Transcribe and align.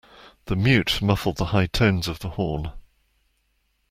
The 0.45 0.55
mute 0.55 0.99
muffled 0.99 1.37
the 1.37 1.45
high 1.53 1.67
tones 1.67 2.07
of 2.07 2.17
the 2.17 2.29
horn. 2.29 2.71